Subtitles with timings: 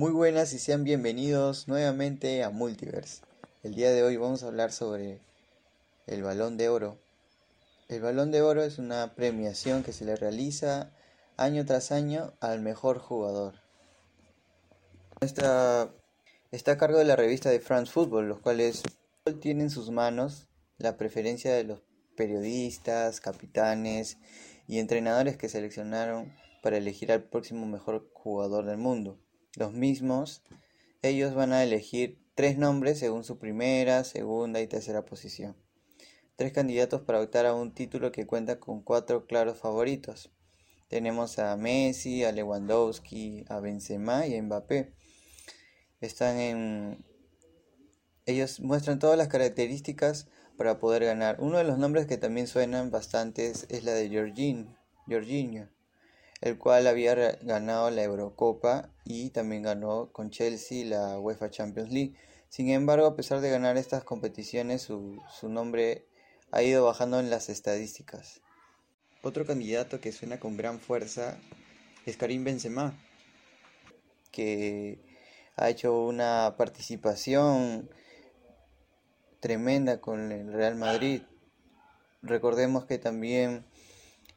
[0.00, 3.20] Muy buenas y sean bienvenidos nuevamente a Multiverse.
[3.62, 5.20] El día de hoy vamos a hablar sobre
[6.06, 6.96] el balón de oro.
[7.90, 10.90] El balón de oro es una premiación que se le realiza
[11.36, 13.56] año tras año al mejor jugador.
[15.20, 18.82] Está a cargo de la revista de France Football, los cuales
[19.42, 20.48] tienen en sus manos
[20.78, 21.82] la preferencia de los
[22.16, 24.16] periodistas, capitanes
[24.66, 26.32] y entrenadores que seleccionaron
[26.62, 29.18] para elegir al próximo mejor jugador del mundo.
[29.56, 30.42] Los mismos,
[31.02, 35.56] ellos van a elegir tres nombres según su primera, segunda y tercera posición.
[36.36, 40.30] Tres candidatos para optar a un título que cuenta con cuatro claros favoritos.
[40.88, 44.94] Tenemos a Messi, a Lewandowski, a Benzema y a Mbappé.
[46.00, 47.04] Están en
[48.26, 51.36] ellos muestran todas las características para poder ganar.
[51.40, 54.08] Uno de los nombres que también suenan bastantes es la de
[55.08, 55.68] Jorginho,
[56.40, 62.14] el cual había ganado la Eurocopa y también ganó con Chelsea la UEFA Champions League.
[62.48, 66.06] Sin embargo, a pesar de ganar estas competiciones, su, su nombre
[66.50, 68.40] ha ido bajando en las estadísticas.
[69.22, 71.38] Otro candidato que suena con gran fuerza
[72.06, 72.98] es Karim Benzema,
[74.32, 74.98] que
[75.56, 77.90] ha hecho una participación
[79.40, 81.22] tremenda con el Real Madrid.
[82.22, 83.66] Recordemos que también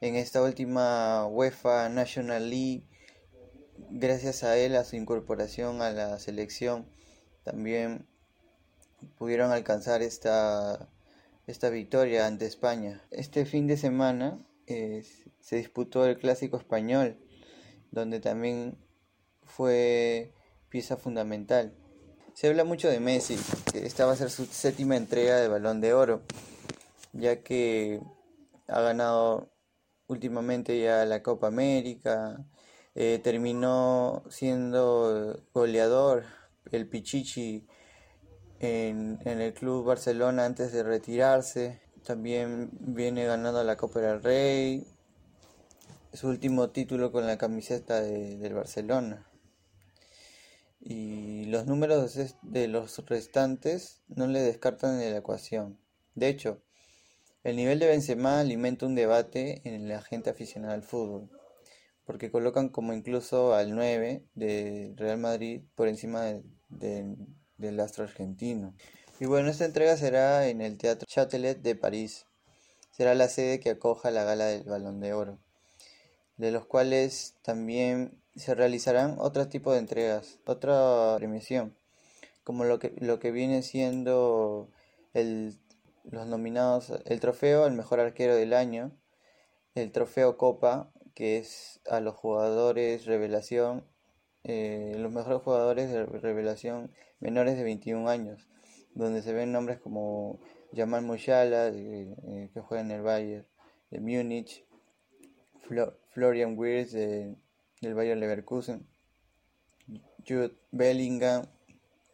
[0.00, 2.84] en esta última UEFA National League,
[3.90, 6.86] gracias a él, a su incorporación a la selección,
[7.44, 8.06] también
[9.18, 10.88] pudieron alcanzar esta,
[11.46, 13.02] esta victoria ante España.
[13.10, 17.18] Este fin de semana se disputó el Clásico Español,
[17.90, 18.78] donde también
[19.44, 20.32] fue
[20.68, 21.74] pieza fundamental.
[22.34, 23.36] Se habla mucho de Messi,
[23.74, 26.22] esta va a ser su séptima entrega de Balón de Oro,
[27.12, 28.00] ya que
[28.68, 29.50] ha ganado
[30.10, 32.44] últimamente ya la Copa América,
[32.94, 36.24] eh, terminó siendo goleador
[36.72, 37.66] el Pichichi
[38.58, 44.86] en, el Club Barcelona antes de retirarse, también viene ganando la Copa del Rey,
[46.12, 49.30] su último título con la camiseta de, del Barcelona
[50.80, 55.78] y los números de los restantes no le descartan de la ecuación.
[56.14, 56.62] De hecho,
[57.42, 61.30] el nivel de Benzema alimenta un debate en la gente aficionada al fútbol,
[62.04, 66.34] porque colocan como incluso al 9 de Real Madrid por encima
[66.68, 68.74] del astro argentino.
[69.20, 72.26] Y bueno, esta entrega será en el Teatro Châtelet de París.
[72.90, 75.38] Será la sede que acoja la gala del Balón de Oro,
[76.36, 81.76] de los cuales también se realizarán otro tipo de entregas, otra premiación,
[82.44, 84.70] como lo que, lo que viene siendo
[85.14, 85.58] el,
[86.04, 88.92] los nominados, el trofeo al mejor arquero del año,
[89.74, 93.84] el trofeo Copa, que es a los jugadores revelación,
[94.44, 98.48] eh, los mejores jugadores de revelación menores de 21 años,
[98.94, 100.40] donde se ven nombres como
[100.74, 103.46] Jamal Musiala, eh, que juega en el Bayern
[103.90, 104.64] de Múnich,
[106.10, 107.36] Florian Wirtz de
[107.80, 108.86] del Bayer Leverkusen,
[110.26, 111.46] Jude Bellingham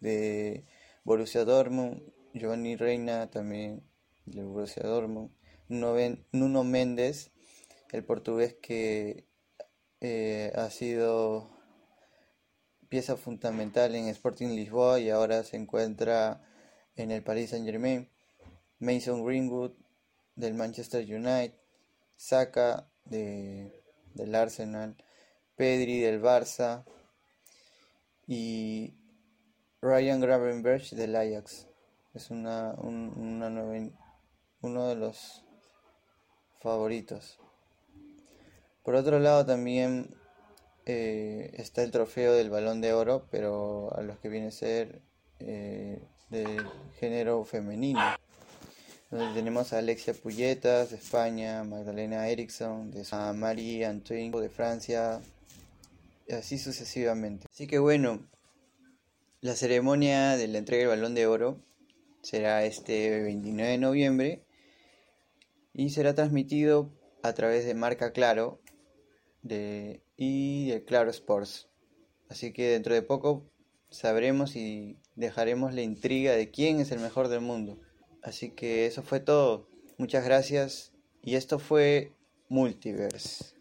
[0.00, 0.64] de
[1.04, 2.02] Borussia Dortmund,
[2.36, 3.82] Giovanni Reina también
[4.26, 5.30] de Borussia Dortmund,
[5.68, 7.30] Nuno Méndez,
[7.92, 9.26] el portugués que
[10.00, 11.50] eh, ha sido
[12.88, 16.42] pieza fundamental en Sporting Lisboa y ahora se encuentra
[16.94, 18.10] en el Paris Saint Germain,
[18.78, 19.72] Mason Greenwood
[20.34, 21.54] del Manchester United,
[22.16, 23.82] Saka de,
[24.14, 24.96] del Arsenal,
[25.56, 26.84] Pedri del Barça.
[28.28, 28.94] Y
[29.80, 31.68] Ryan Gravenberch del Ajax.
[32.16, 35.44] Es una, uno de los
[36.62, 37.38] favoritos.
[38.82, 40.16] Por otro lado también
[40.86, 45.02] eh, está el trofeo del balón de oro, pero a los que viene a ser
[45.40, 46.66] eh, del
[46.98, 48.00] género femenino.
[49.34, 53.04] Tenemos a Alexia Puyetas de España, Magdalena Eriksson, de
[53.34, 55.20] Marie Antoine de Francia,
[56.30, 57.46] así sucesivamente.
[57.52, 58.26] Así que bueno,
[59.42, 61.65] la ceremonia de la entrega del balón de oro
[62.26, 64.44] será este 29 de noviembre
[65.72, 66.90] y será transmitido
[67.22, 68.60] a través de Marca Claro
[69.42, 71.68] de, y de Claro Sports.
[72.28, 73.48] Así que dentro de poco
[73.90, 77.78] sabremos y dejaremos la intriga de quién es el mejor del mundo.
[78.22, 79.68] Así que eso fue todo.
[79.96, 80.92] Muchas gracias
[81.22, 82.12] y esto fue
[82.48, 83.55] Multiverse.